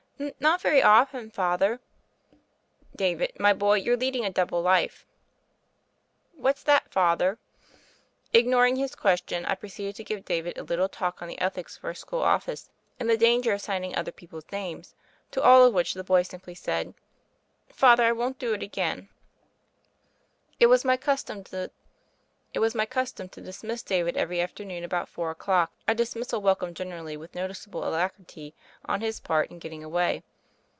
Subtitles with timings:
[0.39, 1.31] "Not very often.
[1.31, 1.79] Father."
[2.95, 4.61] "David, my boy, you're leading a double
[6.35, 6.91] "What's that.
[6.91, 7.39] Father?"
[8.31, 11.85] Ignoring his question, I proceeded to give David a little talk on the ethics of
[11.85, 12.69] our school office
[12.99, 14.93] and the danger of signing other people's names,
[15.31, 16.93] to all of which the hoj simply said:
[17.69, 19.09] "Father, I won't do it agam."
[20.59, 21.71] It was my custom to
[23.41, 28.53] dismiss David every afternoon about four o'clock, a dismissal wel comed generally with noticeable alacrity
[28.83, 30.21] on his part in getting away.